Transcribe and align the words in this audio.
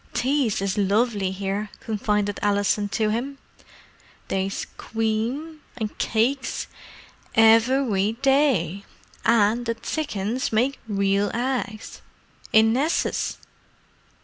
"Tea's 0.15 0.63
is 0.63 0.79
lovely 0.79 1.29
here," 1.29 1.69
confided 1.79 2.39
Alison 2.41 2.89
to 2.89 3.09
him. 3.11 3.37
"They's 4.29 4.65
cweam—an' 4.75 5.89
cakes, 5.99 6.65
evewy 7.35 8.19
day. 8.23 8.83
An' 9.25 9.65
the 9.65 9.75
tsickens 9.75 10.51
make 10.51 10.79
weal 10.87 11.29
eggs, 11.35 12.01
in 12.51 12.73
nesses!" 12.73 13.37